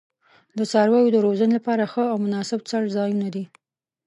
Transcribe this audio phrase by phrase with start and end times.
[0.57, 3.43] د څارویو د روزنې لپاره ښه او مناسب څړځایونه دي.